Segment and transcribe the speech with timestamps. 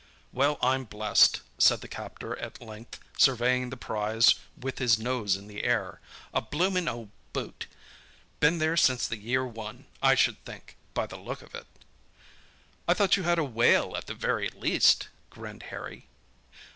[0.33, 5.45] "Well, I'm blessed!" said the captor at length, surveying the prize with his nose in
[5.45, 6.01] the air.
[6.33, 7.67] "A blooming old boot!
[8.39, 11.67] Been there since the year one, I should think, by the look of it."
[12.87, 16.07] "I thought you had a whale at the very least," grinned Harry.